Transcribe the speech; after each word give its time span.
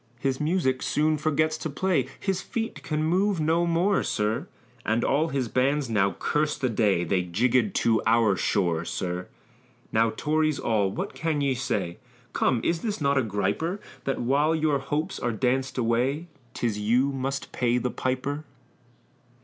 His 0.17 0.39
music 0.41 0.81
soon 0.81 1.15
forgets 1.19 1.59
to 1.59 1.69
play 1.69 2.07
His 2.19 2.41
feet 2.41 2.81
can 2.81 3.03
move 3.03 3.39
no 3.39 3.67
more, 3.67 4.01
sir, 4.01 4.47
And 4.83 5.03
all 5.03 5.27
his 5.27 5.47
bands 5.47 5.91
now 5.91 6.13
curse 6.17 6.57
the 6.57 6.69
day 6.69 7.03
They 7.03 7.23
jiggèd 7.23 7.75
to 7.75 8.01
our 8.07 8.35
shore, 8.35 8.83
sir. 8.83 9.27
Now 9.91 10.09
Tories 10.17 10.57
all, 10.57 10.89
what 10.89 11.13
can 11.13 11.39
ye 11.39 11.53
say? 11.53 11.99
Come 12.33 12.61
is 12.63 12.79
not 12.99 13.13
this 13.15 13.23
a 13.23 13.27
griper, 13.29 13.77
That 14.05 14.19
while 14.19 14.55
your 14.55 14.79
hopes 14.79 15.19
are 15.19 15.31
danced 15.31 15.77
away, 15.77 16.25
'Tis 16.55 16.79
you 16.79 17.11
must 17.11 17.51
pay 17.51 17.77
the 17.77 17.91
piper? 17.91 18.43